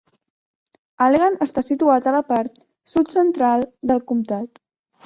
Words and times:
Allegan 1.07 1.37
està 1.47 1.63
situat 1.67 2.09
a 2.09 2.15
la 2.17 2.23
part 2.33 2.59
sud-central 2.95 3.71
del 3.93 4.05
comtat. 4.15 4.65